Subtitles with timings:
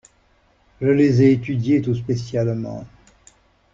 [0.81, 2.87] Je les ai étudiés tout spécialement.